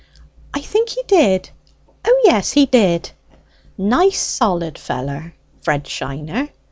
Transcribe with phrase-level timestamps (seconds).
[0.51, 1.51] "I think he did:
[2.05, 3.11] O yes, he did."
[3.77, 6.49] "Nice solid feller, Fred Shiner!"